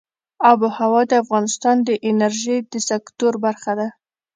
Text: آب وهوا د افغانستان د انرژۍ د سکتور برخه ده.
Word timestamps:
آب 0.49 0.59
وهوا 0.65 1.01
د 1.07 1.13
افغانستان 1.23 1.77
د 1.87 1.89
انرژۍ 2.09 2.57
د 2.71 2.75
سکتور 2.89 3.33
برخه 3.45 3.71
ده. 3.79 3.87